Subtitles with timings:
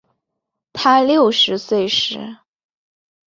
[0.73, 2.37] 她六十岁时